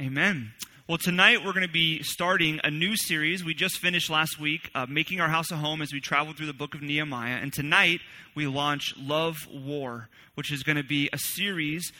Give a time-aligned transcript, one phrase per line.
[0.00, 0.52] Amen.
[0.86, 3.44] Well, tonight we're going to be starting a new series.
[3.44, 6.46] We just finished last week, uh, Making Our House a Home, as we traveled through
[6.46, 7.38] the book of Nehemiah.
[7.42, 7.98] And tonight
[8.36, 11.92] we launch Love War, which is going to be a series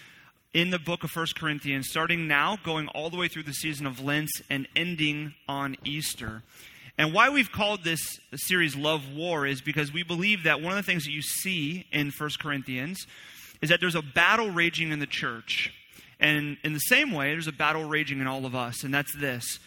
[0.55, 3.85] in the book of First Corinthians, starting now, going all the way through the season
[3.85, 6.45] of Lent, and ending on Easter.
[6.97, 10.77] And why we've called this series Love War is because we believe that one of
[10.77, 13.09] the things that you see in First Corinthians
[13.61, 15.73] is that there's a battle raging in the church
[16.21, 19.15] and in the same way, there's a battle raging in all of us, and that's
[19.17, 19.59] this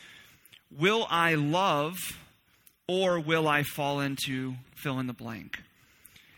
[0.77, 1.97] Will I love
[2.87, 5.59] or will I fall into fill in the blank?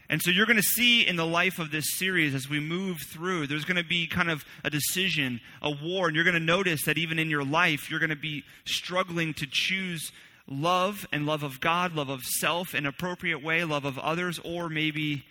[0.10, 2.98] And so you're going to see in the life of this series as we move
[3.12, 6.40] through, there's going to be kind of a decision, a war, and you're going to
[6.40, 10.12] notice that even in your life, you're going to be struggling to choose
[10.48, 14.40] love and love of God, love of self in an appropriate way, love of others,
[14.44, 15.24] or maybe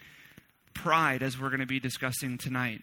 [0.75, 2.81] pride, as we're going to be discussing tonight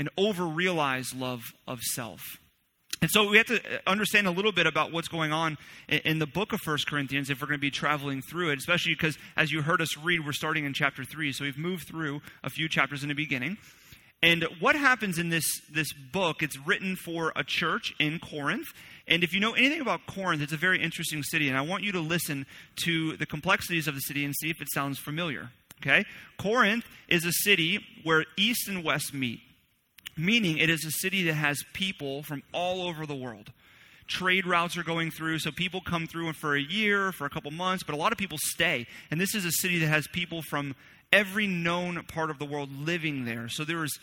[0.00, 2.38] an over realized love of self.
[3.02, 5.56] And so we have to understand a little bit about what's going on
[5.88, 8.94] in the book of First Corinthians if we're going to be traveling through it, especially
[8.94, 11.32] because as you heard us read, we're starting in chapter 3.
[11.32, 13.58] So we've moved through a few chapters in the beginning.
[14.22, 18.66] And what happens in this, this book, it's written for a church in Corinth.
[19.06, 21.48] And if you know anything about Corinth, it's a very interesting city.
[21.48, 22.44] And I want you to listen
[22.84, 25.50] to the complexities of the city and see if it sounds familiar.
[25.80, 26.04] Okay?
[26.38, 29.40] Corinth is a city where east and west meet
[30.20, 33.52] meaning it is a city that has people from all over the world.
[34.06, 37.50] Trade routes are going through, so people come through for a year, for a couple
[37.50, 38.86] months, but a lot of people stay.
[39.10, 40.74] And this is a city that has people from
[41.12, 43.48] every known part of the world living there.
[43.48, 43.98] So there is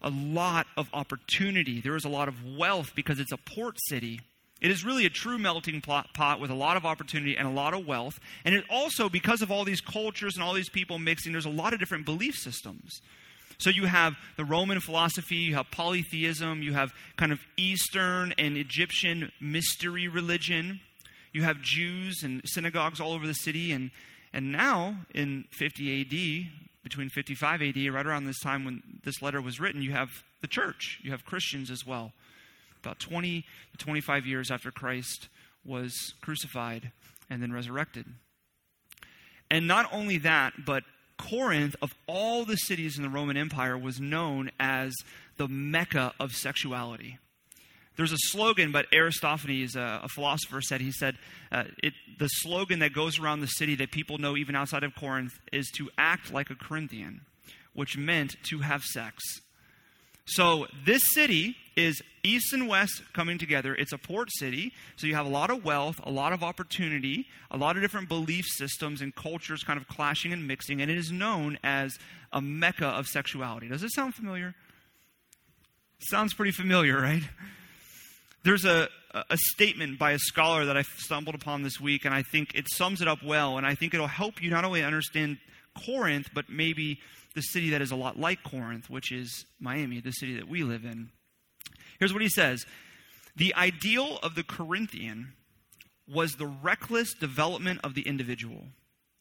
[0.00, 1.80] a lot of opportunity.
[1.80, 4.20] There is a lot of wealth because it's a port city.
[4.60, 7.74] It is really a true melting pot with a lot of opportunity and a lot
[7.74, 8.20] of wealth.
[8.44, 11.50] And it also, because of all these cultures and all these people mixing, there's a
[11.50, 13.00] lot of different belief systems.
[13.62, 18.56] So you have the Roman philosophy, you have polytheism, you have kind of Eastern and
[18.56, 20.80] Egyptian mystery religion.
[21.32, 23.70] You have Jews and synagogues all over the city.
[23.70, 23.92] And,
[24.32, 26.50] and now, in 50 AD,
[26.82, 30.08] between 55 AD, right around this time when this letter was written, you have
[30.40, 30.98] the church.
[31.04, 32.10] You have Christians as well.
[32.82, 35.28] About 20 to 25 years after Christ
[35.64, 36.90] was crucified
[37.30, 38.06] and then resurrected.
[39.48, 40.82] And not only that, but
[41.30, 44.92] Corinth, of all the cities in the Roman Empire, was known as
[45.36, 47.18] the Mecca of sexuality.
[47.96, 51.16] There's a slogan, but Aristophanes, a, a philosopher, said, he said,
[51.50, 54.94] uh, it, the slogan that goes around the city that people know even outside of
[54.94, 57.20] Corinth is to act like a Corinthian,
[57.74, 59.22] which meant to have sex.
[60.24, 63.74] So this city is east and west coming together.
[63.74, 67.26] It's a port city, so you have a lot of wealth, a lot of opportunity,
[67.50, 70.98] a lot of different belief systems and cultures kind of clashing and mixing, and it
[70.98, 71.98] is known as
[72.32, 73.68] a mecca of sexuality.
[73.68, 74.54] Does it sound familiar?
[76.00, 77.22] Sounds pretty familiar, right?
[78.44, 82.22] There's a, a statement by a scholar that I stumbled upon this week, and I
[82.22, 85.38] think it sums it up well, and I think it'll help you not only understand
[85.86, 86.98] Corinth, but maybe
[87.34, 90.64] the city that is a lot like Corinth, which is Miami, the city that we
[90.64, 91.10] live in.
[92.02, 92.66] Here's what he says
[93.36, 95.34] The ideal of the Corinthian
[96.12, 98.64] was the reckless development of the individual,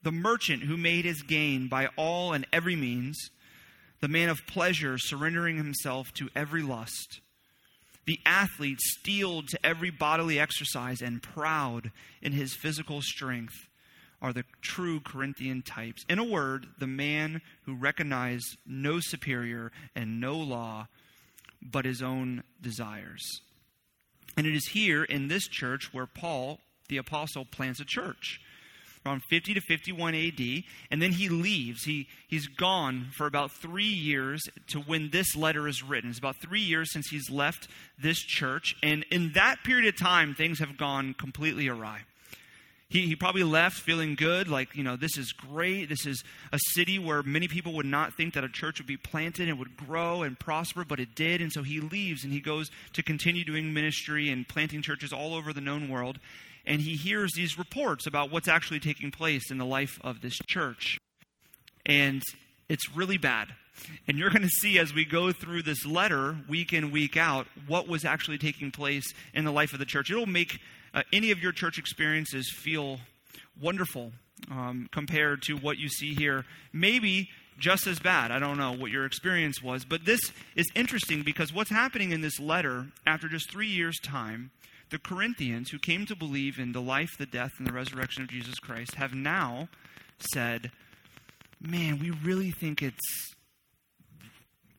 [0.02, 3.30] the merchant who made his gain by all and every means,
[4.00, 7.22] the man of pleasure surrendering himself to every lust,
[8.08, 13.54] the athlete steeled to every bodily exercise and proud in his physical strength
[14.24, 16.04] are the true Corinthian types.
[16.10, 20.88] In a word, the man who recognized no superior and no law
[21.62, 23.42] but his own desires.
[24.38, 28.40] And it is here in this church where Paul, the apostle, plants a church
[29.06, 31.84] around 50 to 51 AD, and then he leaves.
[31.84, 36.10] He, he's gone for about three years to when this letter is written.
[36.10, 37.68] It's about three years since he's left
[38.00, 42.02] this church, and in that period of time, things have gone completely awry.
[42.92, 45.88] He, he probably left feeling good, like, you know, this is great.
[45.88, 48.98] This is a city where many people would not think that a church would be
[48.98, 51.40] planted and would grow and prosper, but it did.
[51.40, 55.34] And so he leaves and he goes to continue doing ministry and planting churches all
[55.34, 56.20] over the known world.
[56.66, 60.38] And he hears these reports about what's actually taking place in the life of this
[60.48, 61.00] church.
[61.86, 62.22] And
[62.68, 63.48] it's really bad.
[64.06, 67.48] And you're going to see as we go through this letter week in, week out,
[67.68, 70.12] what was actually taking place in the life of the church.
[70.12, 70.60] It'll make
[70.94, 73.00] uh, any of your church experiences feel
[73.60, 74.12] wonderful
[74.50, 76.46] um, compared to what you see here.
[76.74, 78.32] Maybe just as bad.
[78.32, 80.20] I don't know what your experience was, but this
[80.56, 84.52] is interesting because what's happening in this letter after just three years' time,
[84.90, 88.30] the Corinthians who came to believe in the life, the death, and the resurrection of
[88.30, 89.70] Jesus Christ have now
[90.34, 90.72] said,
[91.62, 93.36] Man, we really think it's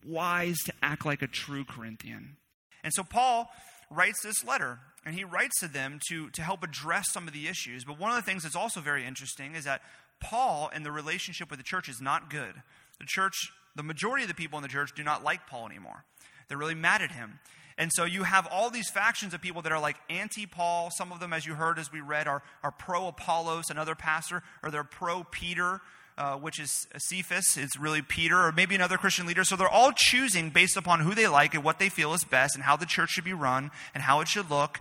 [0.04, 2.36] wise to act like a true Corinthian.
[2.82, 3.48] And so Paul
[3.88, 4.80] writes this letter.
[5.04, 7.84] And he writes to them to, to help address some of the issues.
[7.84, 9.82] But one of the things that's also very interesting is that
[10.20, 12.54] Paul and the relationship with the church is not good.
[13.00, 13.34] The church,
[13.74, 16.04] the majority of the people in the church do not like Paul anymore.
[16.48, 17.40] They're really mad at him.
[17.78, 20.90] And so you have all these factions of people that are like anti Paul.
[20.96, 24.42] Some of them, as you heard as we read, are, are pro Apollos, another pastor,
[24.62, 25.80] or they're pro Peter,
[26.18, 29.44] uh, which is Cephas, it's really Peter, or maybe another Christian leader.
[29.44, 32.54] So they're all choosing based upon who they like and what they feel is best
[32.54, 34.80] and how the church should be run and how it should look.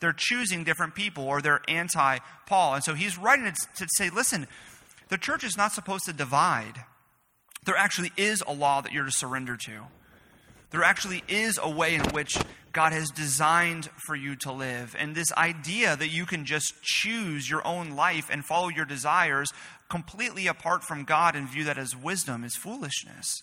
[0.00, 2.74] They're choosing different people or they're anti Paul.
[2.74, 4.48] And so he's writing it to say, listen,
[5.08, 6.84] the church is not supposed to divide.
[7.64, 9.82] There actually is a law that you're to surrender to.
[10.72, 12.38] There actually is a way in which
[12.72, 14.96] God has designed for you to live.
[14.98, 19.50] And this idea that you can just choose your own life and follow your desires
[19.90, 23.42] completely apart from God and view that as wisdom is foolishness.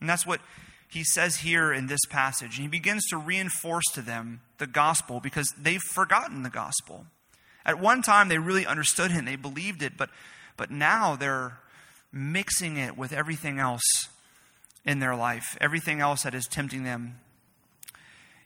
[0.00, 0.40] And that's what
[0.88, 2.56] he says here in this passage.
[2.56, 7.06] And he begins to reinforce to them the gospel because they've forgotten the gospel.
[7.66, 10.10] At one time, they really understood it and they believed it, but,
[10.56, 11.58] but now they're
[12.12, 13.82] mixing it with everything else
[14.84, 17.18] in their life, everything else that is tempting them.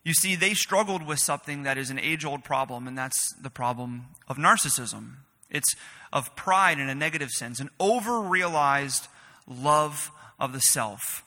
[0.05, 3.51] You see, they struggled with something that is an age old problem, and that's the
[3.51, 5.17] problem of narcissism.
[5.51, 5.75] It's
[6.13, 9.09] of pride in a negative sense, an over realized
[9.47, 11.25] love of the self.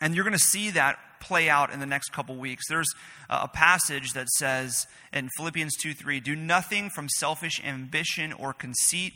[0.00, 2.64] And you're going to see that play out in the next couple weeks.
[2.68, 2.92] There's
[3.28, 9.14] a passage that says in Philippians 2 3, do nothing from selfish ambition or conceit,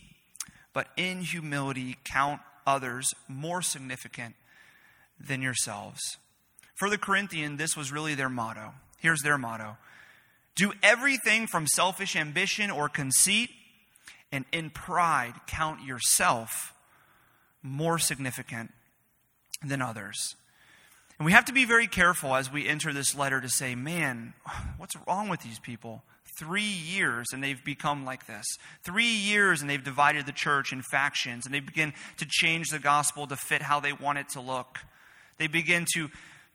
[0.73, 4.35] but in humility count others more significant
[5.19, 6.19] than yourselves.
[6.75, 8.75] For the Corinthian, this was really their motto.
[8.99, 9.77] Here's their motto
[10.55, 13.51] Do everything from selfish ambition or conceit,
[14.31, 16.73] and in pride count yourself
[17.63, 18.73] more significant
[19.65, 20.37] than others.
[21.19, 24.35] And we have to be very careful as we enter this letter to say, man,
[24.77, 26.03] what's wrong with these people?
[26.39, 28.45] Three years and they've become like this.
[28.83, 32.79] Three years and they've divided the church in factions and they begin to change the
[32.79, 34.81] gospel to fit how they want it to look.
[35.39, 36.11] They begin to,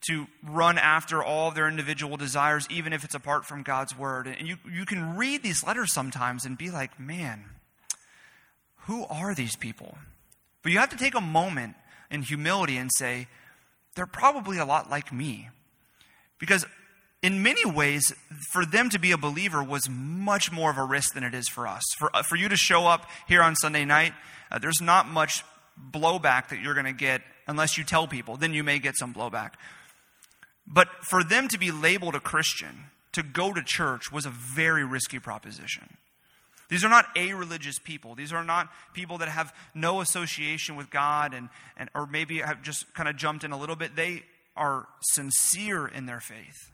[0.08, 4.28] to run after all of their individual desires, even if it's apart from God's word.
[4.28, 7.46] And you, you can read these letters sometimes and be like, man,
[8.86, 9.98] who are these people?
[10.64, 11.76] But you have to take a moment
[12.10, 13.28] in humility and say,
[13.96, 15.50] they're probably a lot like me.
[16.40, 16.66] Because
[17.22, 18.14] in many ways,
[18.52, 21.48] for them to be a believer was much more of a risk than it is
[21.48, 21.84] for us.
[22.00, 24.14] For, uh, for you to show up here on Sunday night,
[24.52, 25.44] uh, there's not much
[25.92, 28.38] blowback that you're going to get unless you tell people.
[28.38, 29.52] Then you may get some blowback.
[30.66, 34.86] But for them to be labeled a Christian, to go to church, was a very
[34.86, 35.98] risky proposition.
[36.70, 38.16] These are not a religious people.
[38.16, 42.62] These are not people that have no association with God and, and or maybe have
[42.62, 43.98] just kind of jumped in a little bit.
[43.98, 44.24] They
[44.56, 46.72] are sincere in their faith.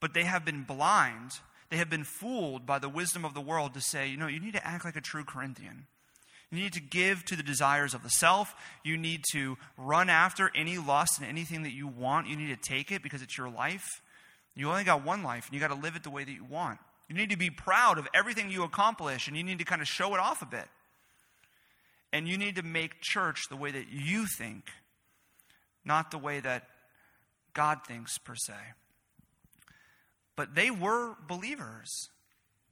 [0.00, 1.30] But they have been blind.
[1.70, 4.40] They have been fooled by the wisdom of the world to say, you know, you
[4.40, 5.86] need to act like a true Corinthian.
[6.54, 8.54] You need to give to the desires of the self.
[8.84, 12.28] You need to run after any lust and anything that you want.
[12.28, 13.84] You need to take it because it's your life.
[14.54, 16.44] You only got one life, and you got to live it the way that you
[16.44, 16.78] want.
[17.08, 19.88] You need to be proud of everything you accomplish, and you need to kind of
[19.88, 20.66] show it off a bit.
[22.12, 24.70] And you need to make church the way that you think,
[25.84, 26.68] not the way that
[27.52, 28.54] God thinks, per se.
[30.36, 31.90] But they were believers.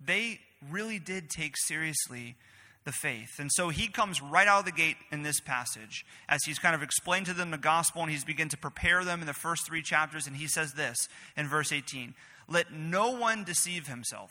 [0.01, 0.39] They
[0.71, 2.37] really did take seriously
[2.85, 3.39] the faith.
[3.39, 6.75] And so he comes right out of the gate in this passage as he's kind
[6.75, 9.67] of explained to them the gospel and he's begun to prepare them in the first
[9.67, 10.27] three chapters.
[10.27, 12.15] And he says this in verse 18
[12.49, 14.31] Let no one deceive himself.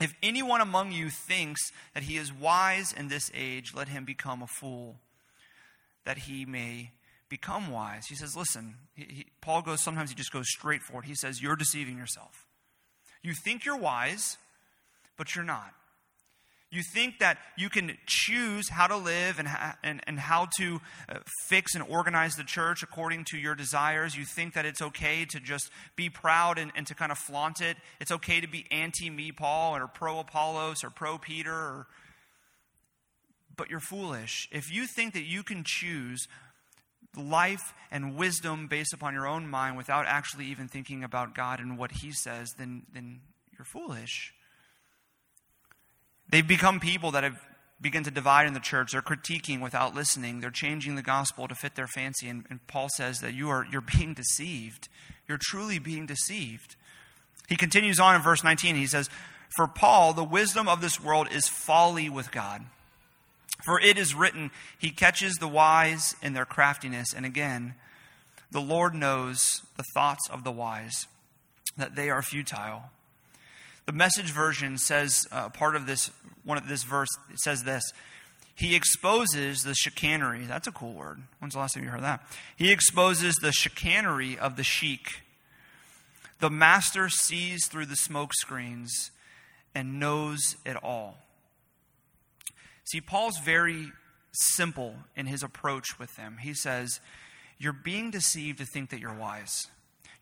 [0.00, 1.60] If anyone among you thinks
[1.94, 4.96] that he is wise in this age, let him become a fool,
[6.04, 6.90] that he may
[7.28, 8.06] become wise.
[8.06, 11.06] He says, Listen, he, he, Paul goes, sometimes he just goes straight for it.
[11.06, 12.46] He says, You're deceiving yourself.
[13.22, 14.36] You think you're wise,
[15.16, 15.72] but you're not.
[16.72, 19.46] You think that you can choose how to live and,
[19.84, 24.16] and, and how to uh, fix and organize the church according to your desires.
[24.16, 27.60] You think that it's okay to just be proud and, and to kind of flaunt
[27.60, 27.76] it.
[28.00, 31.52] It's okay to be anti me, Paul, or pro Apollos, or pro Peter.
[31.52, 31.86] Or...
[33.54, 34.48] But you're foolish.
[34.50, 36.26] If you think that you can choose
[37.14, 41.76] life and wisdom based upon your own mind without actually even thinking about God and
[41.76, 43.20] what He says, then, then
[43.58, 44.32] you're foolish.
[46.32, 47.38] They've become people that have
[47.78, 48.92] begun to divide in the church.
[48.92, 50.40] They're critiquing without listening.
[50.40, 52.26] They're changing the gospel to fit their fancy.
[52.26, 54.88] And, and Paul says that you are you're being deceived.
[55.28, 56.74] You're truly being deceived.
[57.48, 58.76] He continues on in verse 19.
[58.76, 59.10] He says,
[59.56, 62.62] For Paul, the wisdom of this world is folly with God.
[63.66, 67.12] For it is written, He catches the wise in their craftiness.
[67.14, 67.74] And again,
[68.50, 71.06] the Lord knows the thoughts of the wise.
[71.76, 72.90] that they are futile.
[73.86, 76.10] The message version says, uh, part of this,
[76.44, 77.82] one of this verse, says this
[78.54, 80.44] He exposes the chicanery.
[80.44, 81.22] That's a cool word.
[81.40, 82.22] When's the last time you heard that?
[82.56, 85.22] He exposes the chicanery of the chic.
[86.38, 89.10] The master sees through the smoke screens
[89.74, 91.18] and knows it all.
[92.84, 93.92] See, Paul's very
[94.32, 96.38] simple in his approach with them.
[96.40, 97.00] He says,
[97.58, 99.68] You're being deceived to think that you're wise.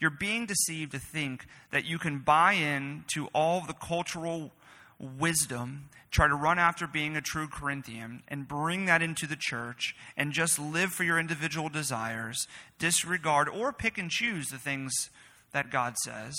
[0.01, 4.51] You're being deceived to think that you can buy in to all the cultural
[4.99, 9.95] wisdom, try to run after being a true Corinthian, and bring that into the church
[10.17, 12.47] and just live for your individual desires,
[12.79, 15.11] disregard or pick and choose the things
[15.53, 16.35] that God says.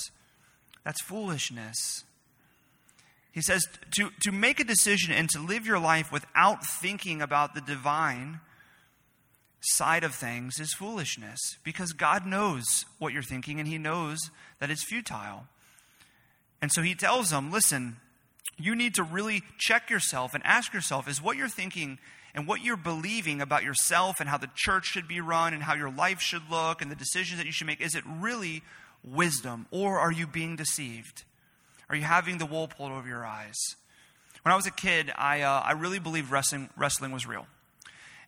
[0.83, 2.03] That's foolishness.
[3.31, 3.65] He says
[3.95, 8.41] to, to make a decision and to live your life without thinking about the divine
[9.61, 14.19] side of things is foolishness because God knows what you're thinking and He knows
[14.59, 15.45] that it's futile.
[16.61, 17.97] And so He tells them listen,
[18.57, 21.99] you need to really check yourself and ask yourself is what you're thinking
[22.33, 25.73] and what you're believing about yourself and how the church should be run and how
[25.73, 28.63] your life should look and the decisions that you should make, is it really
[29.03, 31.23] wisdom or are you being deceived?
[31.89, 33.57] Are you having the wool pulled over your eyes?
[34.43, 37.45] When I was a kid, I, uh, I really believed wrestling, wrestling was real.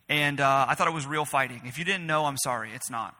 [0.08, 1.62] And uh, I thought it was real fighting.
[1.64, 3.14] If you didn't know, I'm sorry, it's not.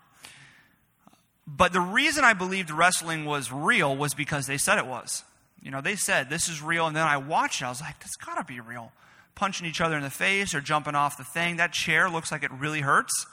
[1.46, 5.24] But the reason I believed wrestling was real was because they said it was.
[5.62, 6.86] You know, they said, this is real.
[6.86, 7.64] And then I watched it.
[7.64, 8.92] I was like, this got to be real.
[9.34, 11.56] Punching each other in the face or jumping off the thing.
[11.56, 13.26] That chair looks like it really hurts.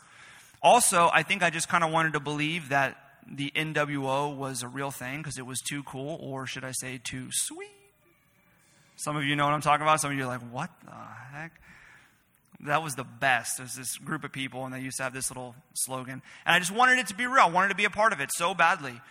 [0.61, 2.97] Also, I think I just kind of wanted to believe that
[3.29, 6.99] the NWO was a real thing because it was too cool, or should I say,
[7.03, 7.69] too sweet.
[8.95, 9.99] Some of you know what I'm talking about.
[10.01, 11.59] Some of you are like, what the heck?
[12.65, 13.57] That was the best.
[13.57, 16.21] There's this group of people, and they used to have this little slogan.
[16.45, 17.43] And I just wanted it to be real.
[17.43, 19.01] I wanted to be a part of it so badly.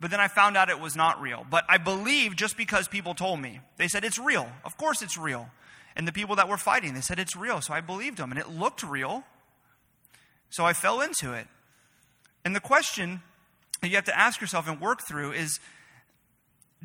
[0.00, 1.44] But then I found out it was not real.
[1.48, 3.60] But I believe just because people told me.
[3.78, 4.48] They said, it's real.
[4.64, 5.48] Of course it's real.
[5.96, 7.60] And the people that were fighting, they said, it's real.
[7.60, 9.24] So I believed them, and it looked real.
[10.50, 11.48] So I fell into it.
[12.44, 13.22] And the question
[13.80, 15.58] that you have to ask yourself and work through is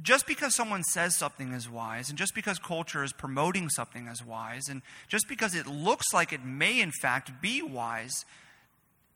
[0.02, 4.24] just because someone says something is wise, and just because culture is promoting something as
[4.24, 8.26] wise, and just because it looks like it may in fact be wise,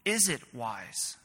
[0.06, 1.18] is it wise?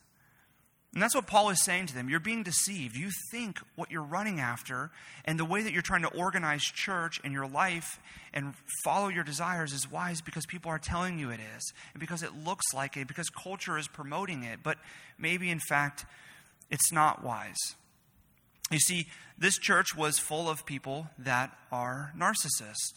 [0.95, 2.09] And that's what Paul is saying to them.
[2.09, 2.97] You're being deceived.
[2.97, 4.91] You think what you're running after
[5.27, 8.01] and the way that you're trying to organize church and your life
[8.33, 12.23] and follow your desires is wise because people are telling you it is, and because
[12.23, 14.61] it looks like it, because culture is promoting it.
[14.63, 14.79] But
[15.19, 16.07] maybe, in fact,
[16.71, 17.77] it's not wise.
[18.71, 19.07] You see,
[19.39, 22.95] this church was full of people that are narcissists.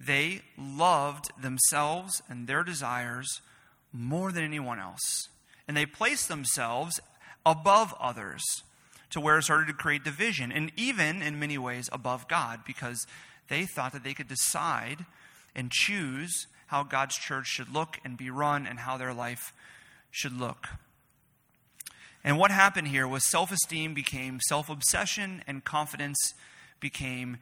[0.00, 3.40] They loved themselves and their desires
[3.92, 5.28] more than anyone else.
[5.68, 7.00] And they placed themselves
[7.44, 8.42] above others
[9.10, 13.06] to where it started to create division, and even in many ways above God, because
[13.48, 15.06] they thought that they could decide
[15.54, 19.52] and choose how God's church should look and be run and how their life
[20.10, 20.66] should look.
[22.26, 26.34] And what happened here was self esteem became self obsession and confidence
[26.80, 27.38] became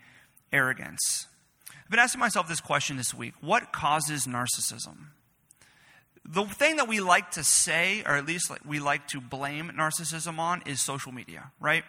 [0.52, 1.26] arrogance.
[1.70, 5.06] I've been asking myself this question this week what causes narcissism?
[6.26, 10.38] The thing that we like to say, or at least we like to blame narcissism
[10.38, 11.84] on, is social media, right?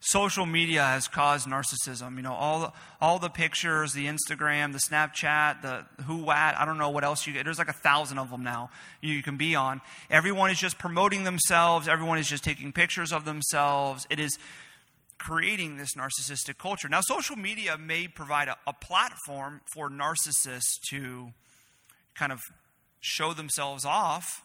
[0.00, 2.16] Social media has caused narcissism.
[2.16, 6.64] You know, all the, all the pictures, the Instagram, the Snapchat, the who what, I
[6.64, 7.44] don't know what else you get.
[7.44, 9.80] There's like a thousand of them now you can be on.
[10.10, 11.88] Everyone is just promoting themselves.
[11.88, 14.06] Everyone is just taking pictures of themselves.
[14.10, 14.38] It is
[15.18, 16.88] creating this narcissistic culture.
[16.88, 21.28] Now, social media may provide a, a platform for narcissists to
[22.14, 22.40] kind of
[23.00, 24.44] show themselves off.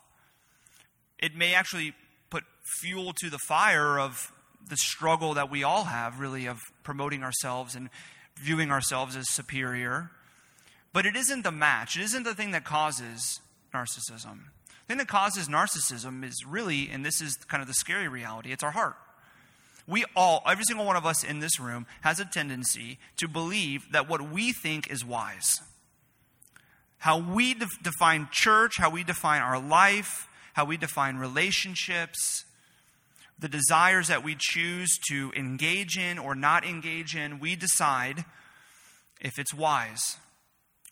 [1.20, 1.94] It may actually
[2.30, 2.44] put
[2.80, 4.32] fuel to the fire of
[4.70, 7.90] the struggle that we all have, really, of promoting ourselves and
[8.38, 10.12] viewing ourselves as superior.
[10.94, 13.40] But it isn't the match, it isn't the thing that causes
[13.74, 14.40] narcissism.
[14.68, 18.52] The thing that causes narcissism is really, and this is kind of the scary reality,
[18.52, 18.98] it's our heart.
[19.88, 23.92] We all, every single one of us in this room, has a tendency to believe
[23.92, 25.62] that what we think is wise.
[27.00, 32.46] How we de- define church, how we define our life, how we define relationships,
[33.42, 38.24] the desires that we choose to engage in or not engage in, we decide
[39.20, 40.18] if it's wise.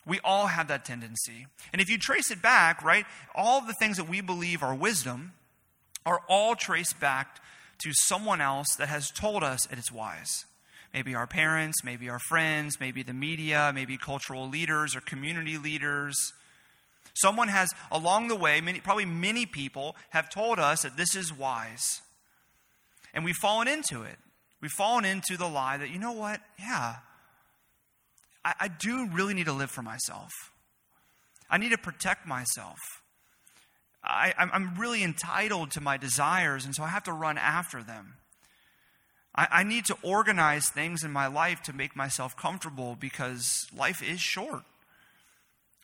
[0.04, 1.46] We all have that tendency.
[1.72, 5.32] And if you trace it back, right, all the things that we believe are wisdom
[6.04, 7.40] are all traced back
[7.84, 10.44] to someone else that has told us it's wise.
[10.92, 16.16] Maybe our parents, maybe our friends, maybe the media, maybe cultural leaders or community leaders.
[17.14, 21.32] Someone has, along the way, many, probably many people have told us that this is
[21.32, 22.02] wise.
[23.14, 24.16] And we've fallen into it.
[24.60, 26.40] We've fallen into the lie that, you know what?
[26.58, 26.96] Yeah,
[28.44, 30.30] I, I do really need to live for myself.
[31.48, 32.78] I need to protect myself.
[34.02, 38.14] I, am really entitled to my desires, and so I have to run after them.
[39.34, 44.02] I, I need to organize things in my life to make myself comfortable because life
[44.02, 44.62] is short.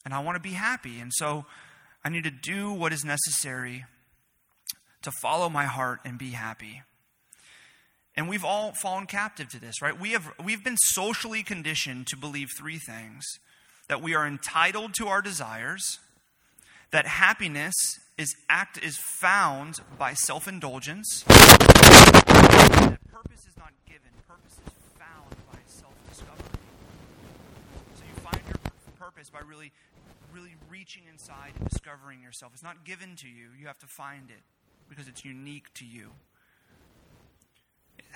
[0.05, 1.01] And I want to be happy.
[1.01, 1.47] And so
[2.05, 3.85] I need to do what is necessary
[5.03, 6.83] to follow my heart and be happy.
[8.17, 9.99] And we've all fallen captive to this, right?
[9.99, 13.25] We have, we've been socially conditioned to believe three things
[13.89, 15.99] that we are entitled to our desires,
[16.93, 17.75] that happiness
[18.17, 25.37] is, act, is found by self indulgence, that purpose is not given, purpose is found
[25.53, 26.59] by self discovery.
[27.97, 28.57] So you find your
[28.99, 29.73] purpose by really,
[30.35, 32.53] really reaching inside and discovering yourself.
[32.55, 34.43] It's not given to you, you have to find it
[34.89, 36.13] because it's unique to you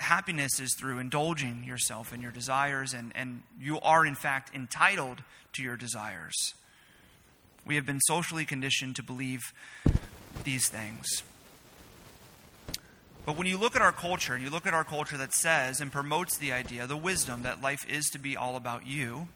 [0.01, 5.23] happiness is through indulging yourself in your desires, and, and you are, in fact, entitled
[5.53, 6.53] to your desires.
[7.65, 9.53] We have been socially conditioned to believe
[10.43, 11.23] these things.
[13.25, 15.79] But when you look at our culture, and you look at our culture that says
[15.79, 19.27] and promotes the idea, the wisdom that life is to be all about you,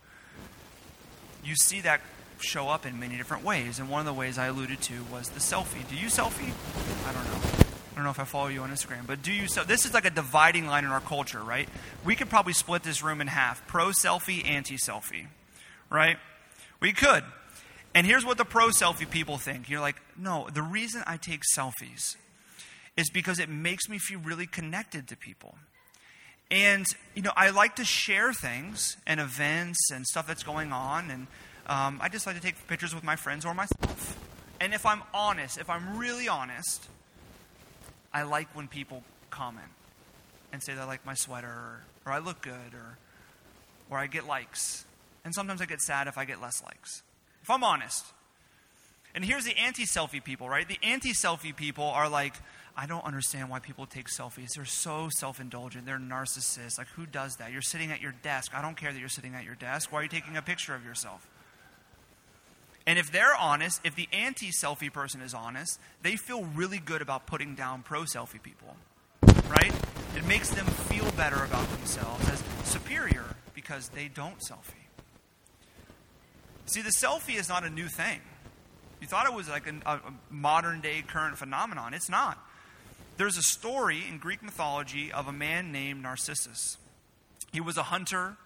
[1.43, 2.01] you see that
[2.39, 3.79] show up in many different ways.
[3.79, 5.87] And one of the ways I alluded to was the selfie.
[5.87, 6.51] Do you selfie?
[7.07, 7.64] I don't know.
[7.95, 9.93] I don't know if I follow you on Instagram, but do you so this is
[9.93, 11.69] like a dividing line in our culture, right?
[12.03, 13.65] We could probably split this room in half.
[13.67, 15.27] Pro selfie, anti selfie.
[15.89, 16.17] Right?
[16.81, 17.23] We could.
[17.93, 19.69] And here's what the pro selfie people think.
[19.69, 22.17] You're like, "No, the reason I take selfies
[22.97, 25.55] is because it makes me feel really connected to people."
[26.51, 26.85] And,
[27.15, 31.09] you know, I like to share things and events and stuff that's going on.
[31.09, 31.27] And
[31.67, 34.19] um, I just like to take pictures with my friends or myself.
[34.59, 36.87] And if I'm honest, if I'm really honest,
[38.15, 39.67] I like when people comment
[40.53, 42.97] and say they like my sweater or, or I look good or,
[43.89, 44.85] or I get likes.
[45.25, 47.03] And sometimes I get sad if I get less likes.
[47.43, 48.05] If I'm honest.
[49.13, 50.65] And here's the anti selfie people, right?
[50.65, 52.35] The anti selfie people are like,
[52.77, 54.53] I don't understand why people take selfies.
[54.55, 55.85] They're so self indulgent.
[55.85, 56.77] They're narcissists.
[56.77, 57.51] Like, who does that?
[57.51, 58.55] You're sitting at your desk.
[58.55, 59.91] I don't care that you're sitting at your desk.
[59.91, 61.27] Why are you taking a picture of yourself?
[62.87, 67.01] And if they're honest, if the anti selfie person is honest, they feel really good
[67.01, 68.75] about putting down pro selfie people.
[69.49, 69.73] Right?
[70.15, 74.85] It makes them feel better about themselves as superior because they don't selfie.
[76.67, 78.21] See, the selfie is not a new thing.
[79.01, 81.93] You thought it was like a, a modern day current phenomenon.
[81.93, 82.37] It's not.
[83.17, 86.77] There's a story in Greek mythology of a man named Narcissus.
[87.53, 88.37] He was a hunter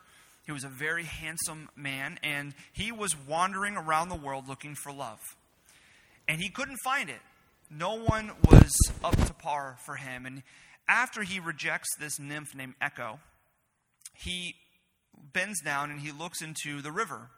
[0.50, 4.92] he was a very handsome man, and he was wandering around the world looking for
[4.92, 5.20] love.
[6.28, 7.20] And he couldn't find it.
[7.70, 8.72] No one was
[9.04, 10.26] up to par for him.
[10.26, 10.42] And
[10.88, 13.20] after he rejects this nymph named Echo,
[14.16, 14.56] he
[15.34, 17.30] bends down and he looks into the river.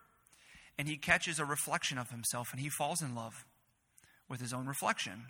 [0.80, 3.43] And he catches a reflection of himself, and he falls in love
[4.30, 5.26] with his own reflection.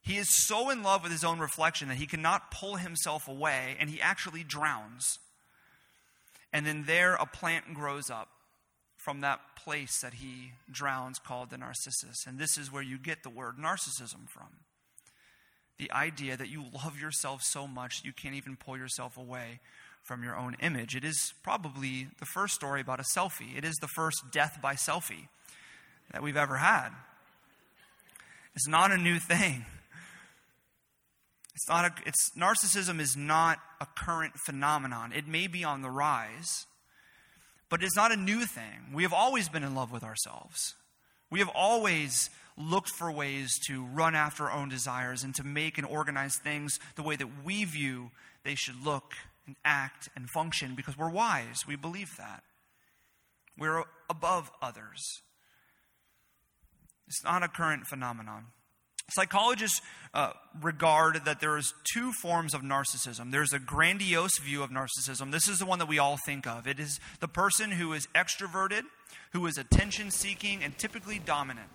[0.00, 3.76] He is so in love with his own reflection that he cannot pull himself away,
[3.78, 5.18] and he actually drowns.
[6.52, 8.28] And then there a plant grows up
[8.96, 12.26] from that place that he drowns called the narcissus.
[12.26, 14.48] And this is where you get the word narcissism from.
[15.78, 19.60] The idea that you love yourself so much you can't even pull yourself away
[20.02, 20.96] from your own image.
[20.96, 23.56] It is probably the first story about a selfie.
[23.56, 25.28] It is the first death by selfie
[26.12, 26.90] that we've ever had.
[28.54, 29.64] It's not a new thing.
[31.58, 35.12] It's not a, it's, narcissism is not a current phenomenon.
[35.12, 36.66] It may be on the rise,
[37.68, 38.92] but it's not a new thing.
[38.94, 40.76] We have always been in love with ourselves.
[41.30, 45.78] We have always looked for ways to run after our own desires and to make
[45.78, 48.12] and organize things the way that we view
[48.44, 51.64] they should look and act and function because we're wise.
[51.66, 52.44] We believe that.
[53.58, 55.22] We're above others.
[57.08, 58.44] It's not a current phenomenon.
[59.10, 59.80] Psychologists
[60.12, 63.30] uh, regard that there is two forms of narcissism.
[63.30, 65.32] There's a grandiose view of narcissism.
[65.32, 66.66] This is the one that we all think of.
[66.66, 68.82] It is the person who is extroverted,
[69.32, 71.68] who is attention seeking, and typically dominant.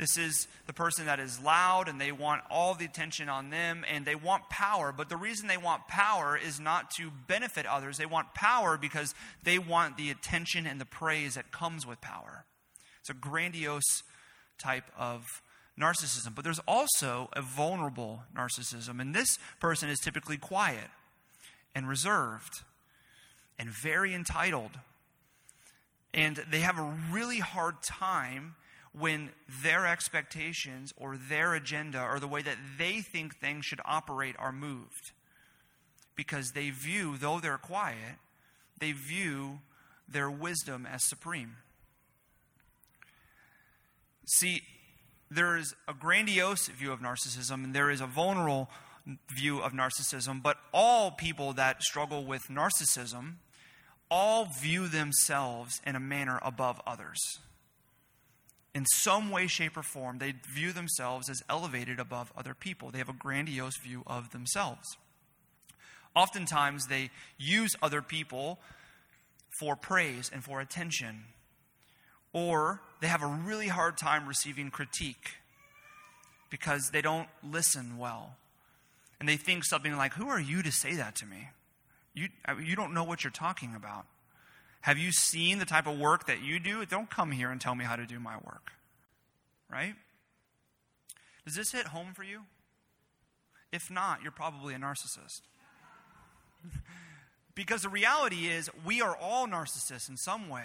[0.00, 3.84] This is the person that is loud and they want all the attention on them
[3.86, 4.92] and they want power.
[4.96, 7.98] But the reason they want power is not to benefit others.
[7.98, 12.46] They want power because they want the attention and the praise that comes with power.
[13.00, 14.02] It's a grandiose
[14.58, 15.26] type of
[15.80, 16.34] narcissism.
[16.34, 19.00] But there's also a vulnerable narcissism.
[19.00, 20.88] And this person is typically quiet
[21.74, 22.62] and reserved
[23.58, 24.72] and very entitled.
[26.12, 28.56] And they have a really hard time
[28.92, 29.30] when
[29.62, 34.52] their expectations or their agenda or the way that they think things should operate are
[34.52, 35.12] moved.
[36.16, 38.18] Because they view, though they're quiet,
[38.78, 39.60] they view
[40.08, 41.56] their wisdom as supreme.
[44.26, 44.62] See,
[45.30, 48.68] there is a grandiose view of narcissism and there is a vulnerable
[49.28, 53.34] view of narcissism, but all people that struggle with narcissism
[54.10, 57.18] all view themselves in a manner above others.
[58.74, 62.90] In some way, shape, or form, they view themselves as elevated above other people.
[62.90, 64.96] They have a grandiose view of themselves.
[66.14, 68.58] Oftentimes, they use other people
[69.58, 71.24] for praise and for attention.
[72.32, 75.36] Or they have a really hard time receiving critique
[76.48, 78.36] because they don't listen well.
[79.18, 81.48] And they think something like, Who are you to say that to me?
[82.14, 82.28] You,
[82.62, 84.06] you don't know what you're talking about.
[84.82, 86.84] Have you seen the type of work that you do?
[86.86, 88.72] Don't come here and tell me how to do my work.
[89.70, 89.94] Right?
[91.44, 92.42] Does this hit home for you?
[93.72, 95.42] If not, you're probably a narcissist.
[97.54, 100.64] because the reality is, we are all narcissists in some way.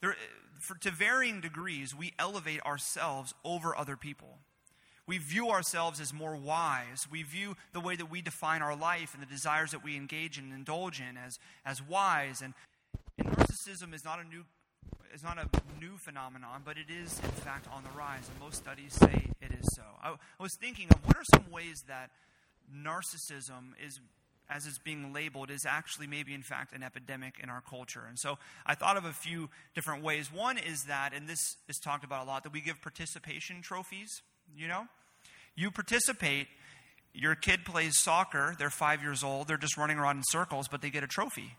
[0.00, 0.16] There,
[0.60, 4.38] for, to varying degrees, we elevate ourselves over other people.
[5.06, 7.06] We view ourselves as more wise.
[7.10, 10.36] We view the way that we define our life and the desires that we engage
[10.36, 12.42] in and indulge in as, as wise.
[12.42, 12.52] And,
[13.16, 14.44] and narcissism is not a new
[15.14, 15.48] is not a
[15.80, 19.50] new phenomenon, but it is in fact on the rise, and most studies say it
[19.58, 19.82] is so.
[20.02, 22.10] I, I was thinking of what are some ways that
[22.70, 24.00] narcissism is
[24.50, 28.04] as it's being labeled, is actually maybe in fact an epidemic in our culture.
[28.08, 30.32] And so I thought of a few different ways.
[30.32, 34.22] One is that, and this is talked about a lot, that we give participation trophies,
[34.56, 34.86] you know?
[35.54, 36.46] You participate,
[37.12, 40.82] your kid plays soccer, they're five years old, they're just running around in circles, but
[40.82, 41.56] they get a trophy.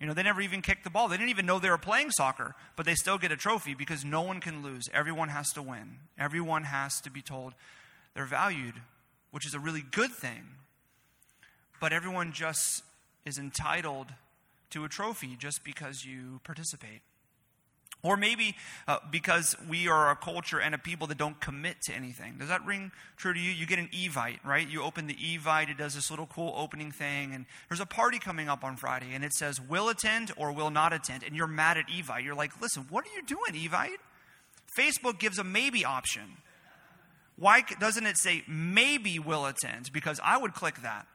[0.00, 1.08] You know, they never even kicked the ball.
[1.08, 4.02] They didn't even know they were playing soccer, but they still get a trophy because
[4.02, 4.88] no one can lose.
[4.94, 5.98] Everyone has to win.
[6.18, 7.52] Everyone has to be told
[8.14, 8.74] they're valued,
[9.30, 10.54] which is a really good thing.
[11.80, 12.84] But everyone just
[13.24, 14.08] is entitled
[14.70, 17.00] to a trophy just because you participate.
[18.02, 18.56] Or maybe
[18.88, 22.36] uh, because we are a culture and a people that don't commit to anything.
[22.38, 23.50] Does that ring true to you?
[23.50, 24.66] You get an Evite, right?
[24.66, 28.18] You open the Evite, it does this little cool opening thing, and there's a party
[28.18, 31.46] coming up on Friday, and it says will attend or will not attend, and you're
[31.46, 32.24] mad at Evite.
[32.24, 33.98] You're like, listen, what are you doing, Evite?
[34.78, 36.38] Facebook gives a maybe option.
[37.36, 39.92] Why doesn't it say maybe will attend?
[39.92, 41.06] Because I would click that.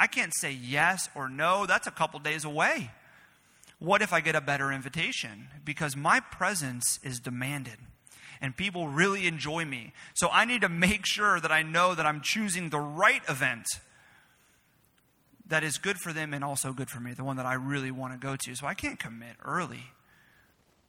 [0.00, 1.66] I can't say yes or no.
[1.66, 2.90] That's a couple days away.
[3.78, 5.48] What if I get a better invitation?
[5.62, 7.76] Because my presence is demanded
[8.40, 9.92] and people really enjoy me.
[10.14, 13.66] So I need to make sure that I know that I'm choosing the right event
[15.48, 17.90] that is good for them and also good for me, the one that I really
[17.90, 18.54] want to go to.
[18.54, 19.84] So I can't commit early.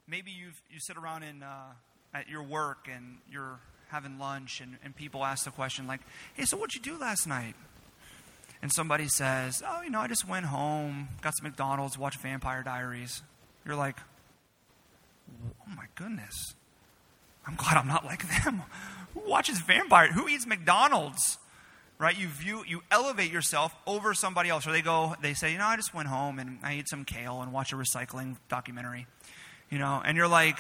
[0.08, 1.74] Maybe you you sit around in, uh,
[2.14, 6.00] at your work and you're having lunch and, and people ask the question like,
[6.34, 7.56] hey, so what'd you do last night?
[8.62, 12.64] And somebody says, Oh, you know, I just went home, got some McDonald's, watched Vampire
[12.64, 13.22] Diaries,
[13.66, 13.98] you're like,
[15.46, 16.56] Oh my goodness.
[17.48, 18.64] I'm glad I'm not like them.
[19.14, 20.12] Who watches Vampire?
[20.12, 21.38] Who eats McDonald's?
[21.98, 22.18] Right?
[22.18, 24.66] You view, you elevate yourself over somebody else.
[24.66, 27.06] Or they go, they say, you know, I just went home and I ate some
[27.06, 29.06] kale and watched a recycling documentary.
[29.70, 30.58] You know, and you're like,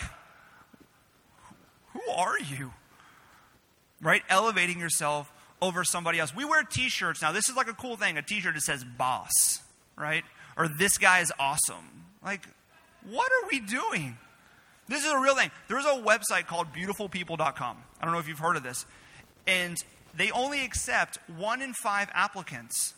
[1.93, 2.73] who are you?
[4.01, 4.21] Right?
[4.29, 5.31] Elevating yourself
[5.61, 6.35] over somebody else.
[6.35, 7.31] We wear t shirts now.
[7.31, 9.31] This is like a cool thing a t shirt that says boss,
[9.97, 10.23] right?
[10.57, 12.05] Or this guy is awesome.
[12.23, 12.47] Like,
[13.09, 14.17] what are we doing?
[14.87, 15.51] This is a real thing.
[15.67, 17.77] There's a website called beautifulpeople.com.
[17.99, 18.85] I don't know if you've heard of this.
[19.47, 19.77] And
[20.15, 22.93] they only accept one in five applicants.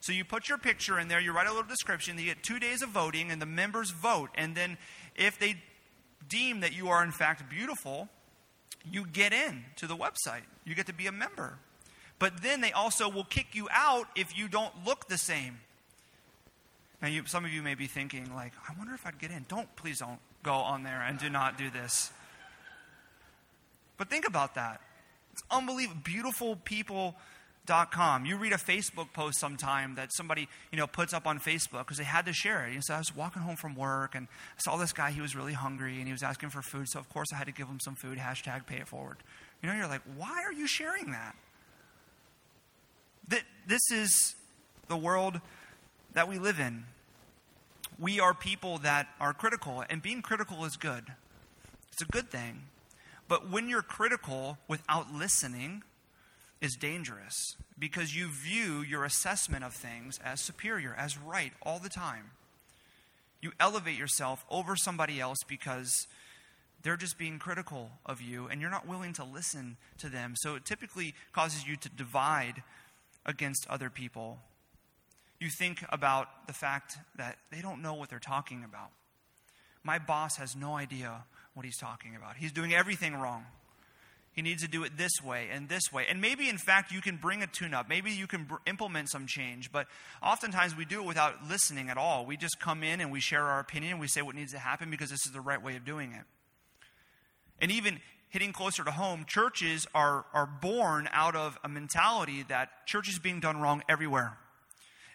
[0.00, 2.58] So you put your picture in there, you write a little description, you get two
[2.58, 4.30] days of voting, and the members vote.
[4.34, 4.76] And then
[5.16, 5.56] if they
[6.28, 8.08] deem that you are in fact beautiful,
[8.90, 10.42] you get in to the website.
[10.64, 11.58] You get to be a member.
[12.22, 15.58] But then they also will kick you out if you don't look the same.
[17.00, 19.44] Now, you, some of you may be thinking, like, I wonder if I'd get in.
[19.48, 22.12] Don't, please don't go on there and do not do this.
[23.98, 24.80] But think about that.
[25.32, 26.00] It's unbelievable.
[26.04, 27.16] Beautiful people.
[27.64, 28.24] Dot com.
[28.24, 31.96] You read a Facebook post sometime that somebody you know puts up on Facebook because
[31.96, 32.70] they had to share it.
[32.70, 34.26] You know, I was walking home from work and
[34.58, 35.12] I saw this guy.
[35.12, 36.88] He was really hungry and he was asking for food.
[36.88, 38.18] So of course I had to give him some food.
[38.18, 39.18] Hashtag pay it forward.
[39.62, 41.36] You know, you're like, why are you sharing that?
[43.28, 44.34] This is
[44.88, 45.40] the world
[46.14, 46.84] that we live in.
[47.98, 51.04] We are people that are critical, and being critical is good.
[51.92, 52.62] It's a good thing.
[53.28, 55.82] But when you're critical without listening,
[56.62, 61.88] is dangerous because you view your assessment of things as superior, as right all the
[61.88, 62.30] time.
[63.42, 66.06] You elevate yourself over somebody else because
[66.84, 70.34] they're just being critical of you and you're not willing to listen to them.
[70.36, 72.62] So it typically causes you to divide
[73.26, 74.38] against other people.
[75.40, 78.90] You think about the fact that they don't know what they're talking about.
[79.82, 82.36] My boss has no idea what he's talking about.
[82.36, 83.44] He's doing everything wrong.
[84.32, 86.06] He needs to do it this way and this way.
[86.08, 87.88] And maybe, in fact, you can bring a tune up.
[87.88, 89.70] Maybe you can br- implement some change.
[89.70, 89.88] But
[90.22, 92.24] oftentimes we do it without listening at all.
[92.24, 93.98] We just come in and we share our opinion.
[93.98, 96.24] We say what needs to happen because this is the right way of doing it.
[97.60, 98.00] And even
[98.32, 103.18] hitting closer to home, churches are, are born out of a mentality that church is
[103.18, 104.38] being done wrong everywhere.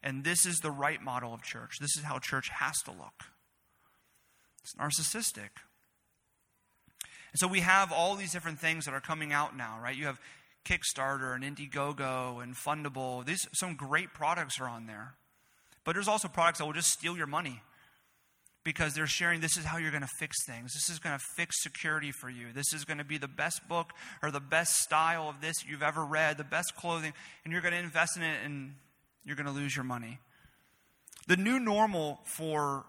[0.03, 1.79] And this is the right model of church.
[1.81, 3.25] This is how church has to look.
[4.61, 5.49] It's narcissistic.
[7.31, 9.95] And so we have all these different things that are coming out now, right?
[9.95, 10.19] You have
[10.63, 13.25] Kickstarter and Indiegogo and Fundable.
[13.25, 15.15] These some great products are on there.
[15.83, 17.63] But there's also products that will just steal your money
[18.67, 20.73] because they're sharing this is how you're going to fix things.
[20.73, 22.47] This is going to fix security for you.
[22.53, 25.81] This is going to be the best book or the best style of this you've
[25.81, 27.13] ever read, the best clothing,
[27.45, 28.75] and you're going to invest in it and
[29.23, 30.19] you're going to lose your money.
[31.27, 32.83] The new normal for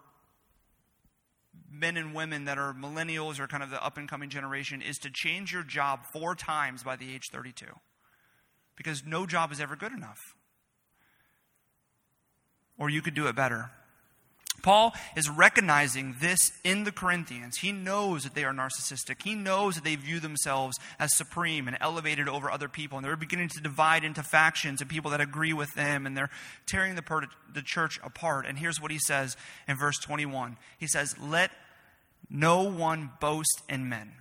[1.71, 4.99] men and women that are millennials or kind of the up and coming generation is
[4.99, 7.67] to change your job four times by the age 32
[8.75, 10.35] because no job is ever good enough.
[12.77, 13.71] Or you could do it better.
[14.63, 17.59] Paul is recognizing this in the Corinthians.
[17.59, 19.23] He knows that they are narcissistic.
[19.23, 22.99] He knows that they view themselves as supreme and elevated over other people.
[22.99, 26.07] And they're beginning to divide into factions and people that agree with them.
[26.07, 26.31] And they're
[26.67, 28.47] tearing the, the church apart.
[28.47, 31.51] And here's what he says in verse 21 He says, Let
[32.31, 34.13] no one boast in men.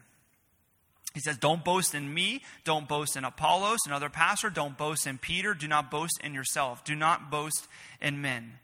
[1.13, 2.43] He says, Don't boast in me.
[2.63, 4.51] Don't boast in Apollos, another pastor.
[4.51, 5.55] Don't boast in Peter.
[5.55, 6.83] Do not boast in yourself.
[6.83, 7.67] Do not boast
[7.99, 8.59] in men.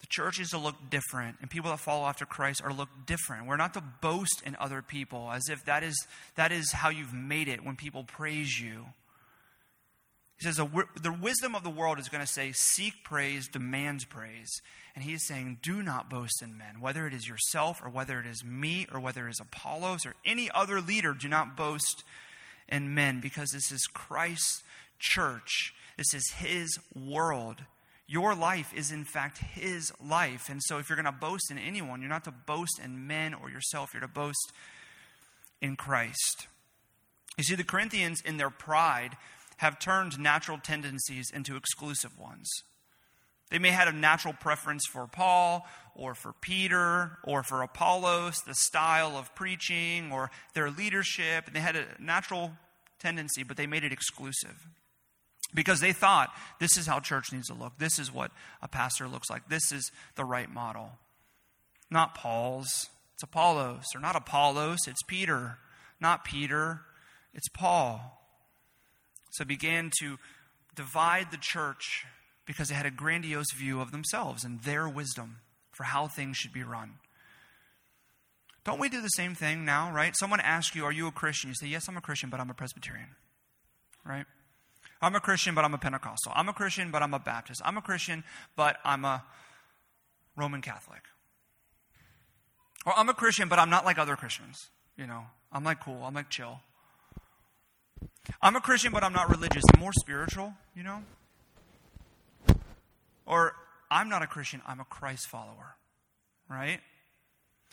[0.00, 2.88] The church is to look different, and people that follow after Christ are to look
[3.06, 3.46] different.
[3.46, 7.12] We're not to boast in other people as if that is, that is how you've
[7.12, 8.86] made it when people praise you.
[10.38, 14.48] He says, the, wisdom of the world is going to say, seek praise, demands praise.
[14.94, 18.26] And he's saying, do not boast in men, whether it is yourself or whether it
[18.26, 22.04] is me or whether it is Apollos or any other leader, do not boast
[22.70, 24.62] in men because this is Christ's
[24.98, 25.74] church.
[25.98, 27.56] This is his world.
[28.10, 30.48] Your life is, in fact, His life.
[30.48, 33.34] And so, if you're going to boast in anyone, you're not to boast in men
[33.34, 34.50] or yourself, you're to boast
[35.62, 36.48] in Christ.
[37.38, 39.16] You see, the Corinthians, in their pride,
[39.58, 42.50] have turned natural tendencies into exclusive ones.
[43.48, 48.40] They may have had a natural preference for Paul or for Peter or for Apollos,
[48.44, 51.46] the style of preaching or their leadership.
[51.46, 52.54] And they had a natural
[52.98, 54.66] tendency, but they made it exclusive
[55.54, 57.78] because they thought this is how church needs to look.
[57.78, 58.30] This is what
[58.62, 59.48] a pastor looks like.
[59.48, 60.92] This is the right model.
[61.90, 63.84] Not Paul's, it's Apollos.
[63.94, 65.58] Or not Apollos, it's Peter.
[66.00, 66.82] Not Peter,
[67.34, 68.18] it's Paul.
[69.32, 70.18] So began to
[70.74, 72.06] divide the church
[72.46, 75.40] because they had a grandiose view of themselves and their wisdom
[75.72, 76.94] for how things should be run.
[78.64, 80.14] Don't we do the same thing now, right?
[80.16, 81.48] Someone asks you, Are you a Christian?
[81.48, 83.08] You say, Yes, I'm a Christian, but I'm a Presbyterian,
[84.04, 84.26] right?
[85.02, 86.32] I'm a Christian, but I'm a Pentecostal.
[86.34, 87.62] I'm a Christian, but I'm a Baptist.
[87.64, 88.22] I'm a Christian,
[88.54, 89.24] but I'm a
[90.36, 91.02] Roman Catholic.
[92.84, 94.68] Or I'm a Christian, but I'm not like other Christians.
[94.96, 96.60] You know, I'm like cool, I'm like chill.
[98.42, 99.62] I'm a Christian, but I'm not religious.
[99.74, 101.02] I'm more spiritual, you know?
[103.26, 103.54] Or
[103.90, 105.76] I'm not a Christian, I'm a Christ follower,
[106.48, 106.80] right?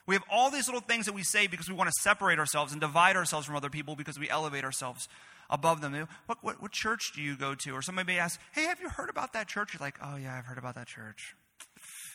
[0.06, 2.72] We have all these little things that we say because we want to separate ourselves
[2.72, 5.10] and divide ourselves from other people because we elevate ourselves
[5.50, 6.08] above them.
[6.26, 7.72] What, what, what church do you go to?
[7.72, 9.74] Or somebody may ask, hey, have you heard about that church?
[9.74, 11.36] You're like, oh, yeah, I've heard about that church.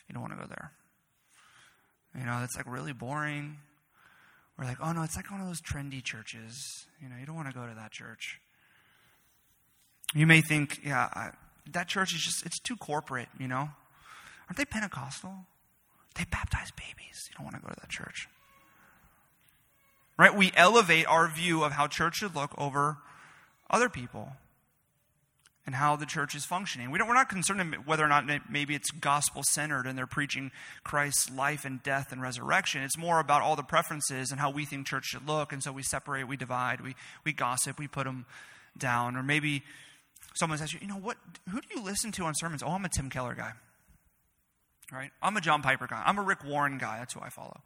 [0.09, 0.73] You don't want to go there.
[2.19, 3.59] You know, it's like really boring.
[4.59, 6.87] We're like, oh, no, it's like one of those trendy churches.
[7.01, 8.39] You know, you don't want to go to that church.
[10.15, 11.31] You may think, yeah, I,
[11.73, 13.71] that church is just, it's too corporate, you know?
[14.49, 15.33] Aren't they Pentecostal?
[16.17, 17.31] They baptize babies.
[17.31, 18.29] You don't want to go to that church.
[20.19, 20.37] Right?
[20.37, 22.99] We elevate our view of how church should look over
[23.73, 24.33] other people
[25.65, 26.91] and how the church is functioning.
[26.91, 30.51] We don't, we're not concerned whether or not maybe it's gospel centered and they're preaching
[30.83, 32.83] Christ's life and death and resurrection.
[32.83, 35.53] It's more about all the preferences and how we think church should look.
[35.53, 38.27] And so we separate, we divide, we, we gossip, we put them
[38.77, 39.17] down.
[39.17, 39.63] Or maybe
[40.35, 41.17] someone says, you know, what,
[41.49, 42.63] who do you listen to on sermons?
[42.63, 43.53] Oh, I'm a Tim Keller guy.
[44.93, 45.11] Right?
[45.23, 46.03] I'm a John Piper guy.
[46.05, 46.99] I'm a Rick Warren guy.
[46.99, 47.61] That's who I follow.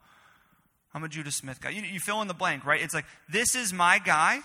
[0.92, 1.70] I'm a Judah Smith guy.
[1.70, 2.80] You, you fill in the blank, right?
[2.80, 4.40] It's like, this is my guy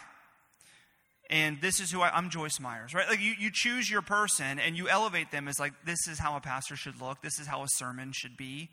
[1.31, 3.07] and this is who I, am Joyce Myers, right?
[3.07, 6.35] Like you, you choose your person and you elevate them as like, this is how
[6.35, 8.69] a pastor should look, this is how a sermon should be.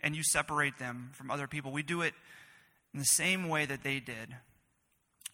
[0.00, 1.72] And you separate them from other people.
[1.72, 2.14] We do it
[2.94, 4.36] in the same way that they did.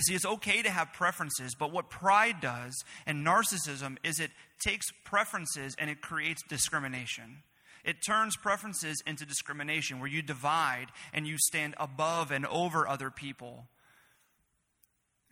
[0.03, 4.31] See, it's okay to have preferences, but what pride does and narcissism is it
[4.65, 7.43] takes preferences and it creates discrimination.
[7.85, 13.11] It turns preferences into discrimination, where you divide and you stand above and over other
[13.11, 13.69] people.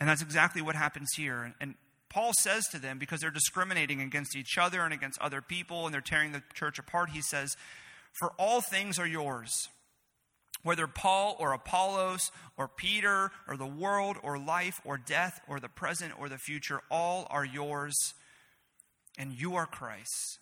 [0.00, 1.54] And that's exactly what happens here.
[1.60, 1.74] And
[2.08, 5.94] Paul says to them, because they're discriminating against each other and against other people and
[5.94, 7.56] they're tearing the church apart, he says,
[8.12, 9.68] For all things are yours
[10.64, 15.68] whether Paul or Apollos or Peter or the world or life or death or the
[15.68, 17.94] present or the future, all are yours,
[19.16, 20.40] and you are Christ,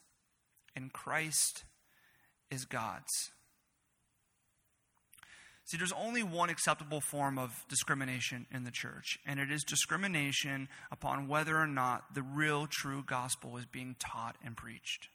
[0.74, 1.64] and Christ
[2.50, 3.32] is God's.
[5.72, 10.68] See, there's only one acceptable form of discrimination in the church, and it is discrimination
[10.90, 15.08] upon whether or not the real, true gospel is being taught and preached.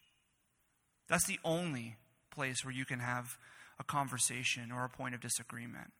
[1.08, 1.98] That's the only
[2.32, 3.38] place where you can have
[3.80, 5.92] a conversation or a point of disagreement.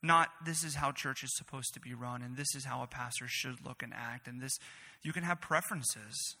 [0.00, 2.86] Not this is how church is supposed to be run and this is how a
[2.86, 4.56] pastor should look and act and this
[5.02, 6.36] you can have preferences.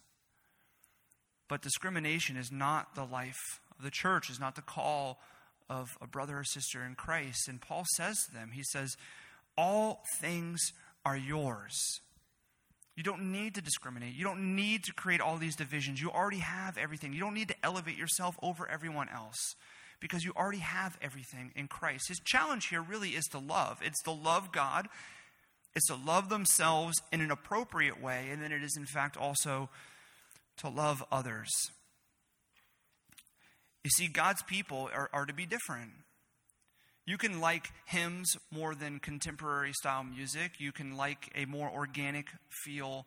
[1.48, 5.18] But discrimination is not the life of the church, is not the call
[5.68, 7.48] of a brother or sister in Christ.
[7.48, 8.96] And Paul says to them, he says,
[9.56, 10.60] All things
[11.04, 12.00] are yours.
[12.96, 14.14] You don't need to discriminate.
[14.14, 16.00] You don't need to create all these divisions.
[16.00, 17.12] You already have everything.
[17.12, 19.56] You don't need to elevate yourself over everyone else
[20.00, 22.08] because you already have everything in Christ.
[22.08, 23.80] His challenge here really is to love.
[23.82, 24.88] It's to love God,
[25.74, 29.70] it's to love themselves in an appropriate way, and then it is, in fact, also
[30.58, 31.50] to love others.
[33.84, 35.92] You see, God's people are, are to be different.
[37.06, 40.52] You can like hymns more than contemporary style music.
[40.58, 42.28] You can like a more organic
[42.64, 43.04] feel,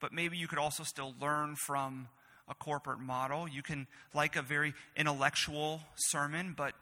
[0.00, 2.08] but maybe you could also still learn from
[2.48, 3.46] a corporate model.
[3.46, 6.72] You can like a very intellectual sermon, but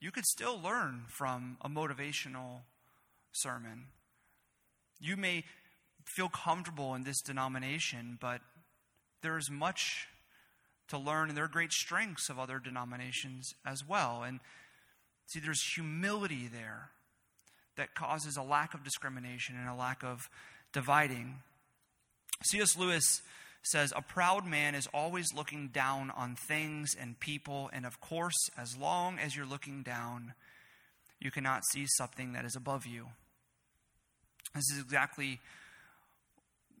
[0.00, 2.60] you could still learn from a motivational
[3.32, 3.86] sermon.
[5.00, 5.42] You may
[6.04, 8.40] feel comfortable in this denomination, but
[9.22, 10.06] there is much
[10.88, 14.22] to learn, and there are great strengths of other denominations as well.
[14.22, 14.40] And
[15.26, 16.90] see, there's humility there
[17.76, 20.28] that causes a lack of discrimination and a lack of
[20.72, 21.36] dividing.
[22.42, 22.76] C.S.
[22.76, 23.22] Lewis
[23.62, 28.48] says, A proud man is always looking down on things and people, and of course,
[28.58, 30.34] as long as you're looking down,
[31.20, 33.06] you cannot see something that is above you.
[34.54, 35.40] This is exactly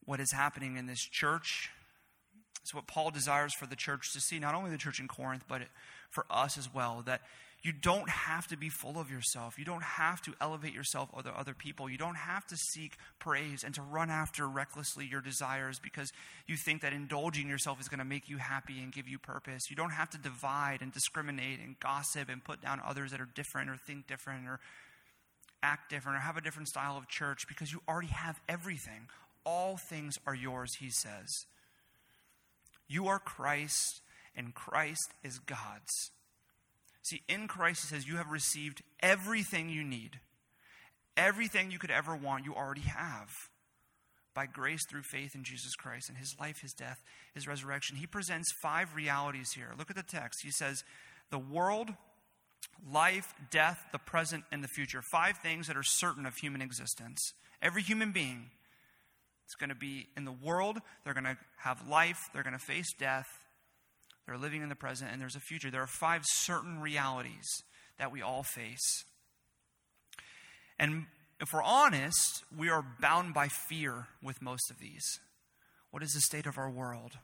[0.04, 1.70] what is happening in this church.
[2.62, 5.44] It's what Paul desires for the church to see, not only the church in Corinth,
[5.48, 5.62] but
[6.10, 7.02] for us as well.
[7.04, 7.22] That
[7.62, 9.56] you don't have to be full of yourself.
[9.56, 11.88] You don't have to elevate yourself over other people.
[11.88, 16.12] You don't have to seek praise and to run after recklessly your desires because
[16.48, 19.70] you think that indulging yourself is going to make you happy and give you purpose.
[19.70, 23.28] You don't have to divide and discriminate and gossip and put down others that are
[23.32, 24.58] different or think different or
[25.62, 29.08] act different or have a different style of church because you already have everything.
[29.46, 31.46] All things are yours, he says.
[32.92, 34.02] You are Christ,
[34.36, 36.10] and Christ is God's.
[37.00, 40.20] See, in Christ, he says, you have received everything you need.
[41.16, 43.30] Everything you could ever want, you already have.
[44.34, 47.02] By grace through faith in Jesus Christ and his life, his death,
[47.34, 47.96] his resurrection.
[47.96, 49.72] He presents five realities here.
[49.78, 50.40] Look at the text.
[50.42, 50.84] He says,
[51.30, 51.90] the world,
[52.92, 55.00] life, death, the present, and the future.
[55.02, 57.32] Five things that are certain of human existence.
[57.62, 58.50] Every human being
[59.52, 62.64] is going to be in the world, they're going to have life, they're going to
[62.64, 63.26] face death,
[64.26, 65.70] they're living in the present, and there's a future.
[65.70, 67.46] There are five certain realities
[67.98, 69.04] that we all face.
[70.78, 71.06] And
[71.40, 75.20] if we're honest, we are bound by fear with most of these.
[75.90, 77.18] What is the state of our world?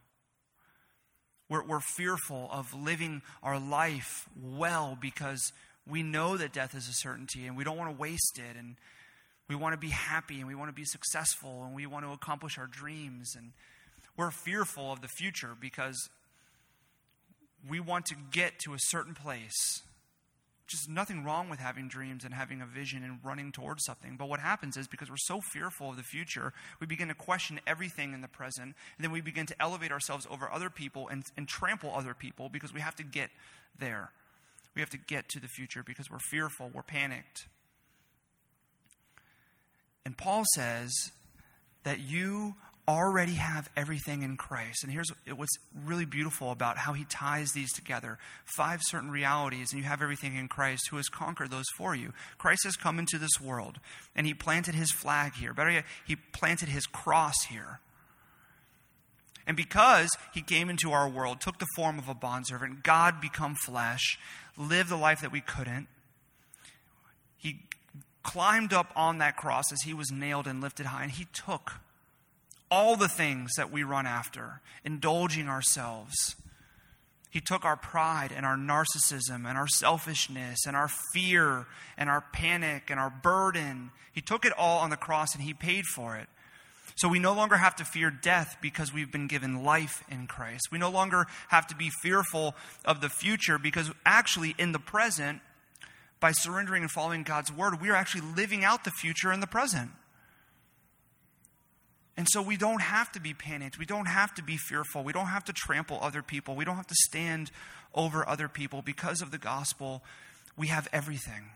[1.49, 5.53] We're, we're fearful of living our life well because
[5.89, 8.59] we know that death is a certainty and we don't want to waste it.
[8.59, 8.77] And
[9.49, 12.13] we want to be happy and we want to be successful and we want to
[12.13, 13.35] accomplish our dreams.
[13.37, 13.53] And
[14.17, 16.11] we're fearful of the future because
[17.69, 19.83] we want to get to a certain place.
[20.67, 24.17] Just nothing wrong with having dreams and having a vision and running towards something.
[24.19, 27.59] But what happens is because we're so fearful of the future, we begin to question
[27.67, 28.67] everything in the present.
[28.97, 32.51] And then we begin to elevate ourselves over other people and, and trample other people
[32.51, 33.31] because we have to get
[33.79, 34.11] there.
[34.75, 37.47] We have to get to the future because we're fearful, we're panicked.
[40.09, 40.91] And Paul says
[41.85, 42.55] that you
[42.89, 44.83] already have everything in Christ.
[44.83, 49.83] And here's what's really beautiful about how he ties these together five certain realities, and
[49.83, 52.15] you have everything in Christ who has conquered those for you.
[52.39, 53.81] Christ has come into this world,
[54.17, 55.53] and he planted his flag here.
[55.53, 57.81] Better yet, he planted his cross here.
[59.47, 63.57] And because he came into our world, took the form of a bondservant, God become
[63.57, 64.19] flesh,
[64.57, 65.87] lived the life that we couldn't,
[68.29, 71.81] climbed up on that cross as he was nailed and lifted high, and he took
[72.71, 76.37] all the things that we run after, indulging ourselves.
[77.31, 81.67] He took our pride and our narcissism and our selfishness and our fear
[81.97, 83.93] and our panic and our burden.
[84.13, 86.29] He took it all on the cross and he paid for it.
[86.97, 90.69] So we no longer have to fear death because we've been given life in Christ.
[90.71, 92.55] We no longer have to be fearful
[92.85, 95.41] of the future because actually, in the present,
[96.21, 99.47] by surrendering and following God's word, we are actually living out the future and the
[99.47, 99.91] present.
[102.17, 103.79] And so we don't have to be panicked.
[103.79, 105.05] We don't have to be fearful.
[105.05, 106.57] We don't have to trample other people.
[106.57, 107.53] We don't have to stand
[107.95, 108.83] over other people.
[108.83, 110.03] Because of the gospel,
[110.57, 111.51] we have everything.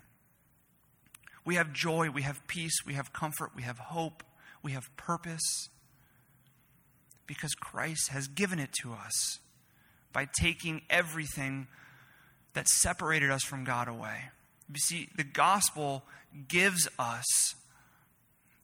[1.44, 4.22] We have joy, we have peace, we have comfort, we have hope,
[4.62, 5.68] we have purpose.
[7.26, 9.40] Because Christ has given it to us
[10.12, 11.66] by taking everything
[12.52, 14.30] that separated us from God away.
[14.68, 16.04] You see, the gospel
[16.48, 17.54] gives us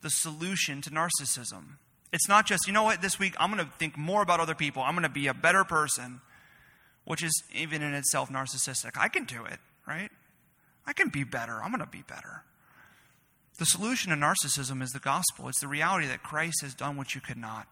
[0.01, 1.77] the solution to narcissism.
[2.13, 4.55] It's not just, you know what, this week I'm going to think more about other
[4.55, 4.83] people.
[4.83, 6.21] I'm going to be a better person,
[7.05, 8.93] which is even in itself narcissistic.
[8.97, 10.11] I can do it, right?
[10.87, 11.61] I can be better.
[11.63, 12.45] I'm going to be better.
[13.59, 15.49] The solution to narcissism is the gospel.
[15.49, 17.67] It's the reality that Christ has done what you could not.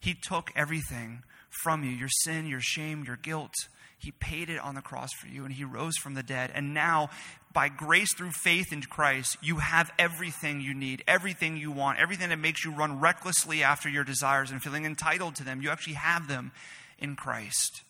[0.00, 1.24] He took everything
[1.62, 3.54] from you your sin, your shame, your guilt.
[3.98, 6.52] He paid it on the cross for you, and He rose from the dead.
[6.54, 7.10] And now,
[7.56, 12.28] by grace through faith in Christ, you have everything you need, everything you want, everything
[12.28, 15.62] that makes you run recklessly after your desires and feeling entitled to them.
[15.62, 16.52] You actually have them
[16.98, 17.80] in Christ.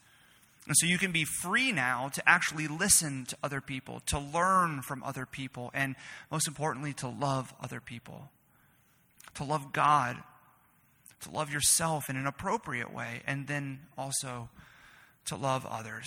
[0.69, 4.83] And so you can be free now to actually listen to other people, to learn
[4.83, 5.97] from other people, and
[6.31, 8.31] most importantly, to love other people,
[9.35, 10.17] to love God,
[11.23, 14.49] to love yourself in an appropriate way, and then also
[15.25, 16.07] to love others.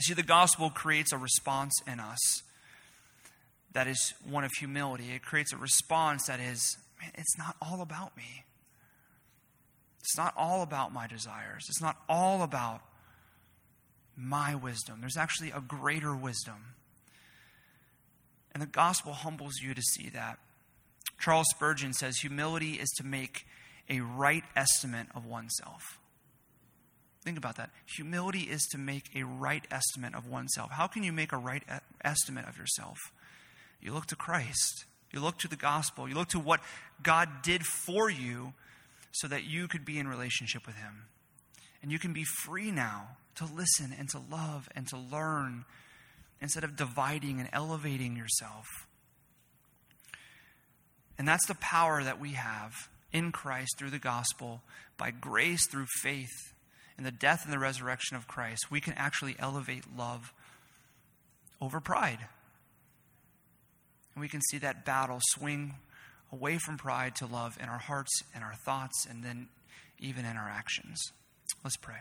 [0.00, 2.42] See, the gospel creates a response in us
[3.72, 5.12] that is one of humility.
[5.14, 8.44] It creates a response that is, man, it's not all about me.
[10.00, 11.64] It's not all about my desires.
[11.68, 12.80] It's not all about
[14.16, 14.98] my wisdom.
[15.00, 16.74] There's actually a greater wisdom.
[18.52, 20.38] And the gospel humbles you to see that.
[21.18, 23.46] Charles Spurgeon says humility is to make
[23.90, 25.98] a right estimate of oneself.
[27.26, 27.70] Think about that.
[27.96, 30.70] Humility is to make a right estimate of oneself.
[30.70, 31.64] How can you make a right
[32.04, 32.96] estimate of yourself?
[33.80, 34.84] You look to Christ.
[35.10, 36.08] You look to the gospel.
[36.08, 36.60] You look to what
[37.02, 38.52] God did for you
[39.10, 41.06] so that you could be in relationship with Him.
[41.82, 45.64] And you can be free now to listen and to love and to learn
[46.40, 48.66] instead of dividing and elevating yourself.
[51.18, 54.62] And that's the power that we have in Christ through the gospel,
[54.96, 56.52] by grace through faith
[56.98, 60.32] in the death and the resurrection of Christ, we can actually elevate love
[61.60, 62.18] over pride.
[64.14, 65.74] And we can see that battle swing
[66.32, 69.48] away from pride to love in our hearts and our thoughts, and then
[69.98, 71.00] even in our actions.
[71.62, 71.96] Let's pray.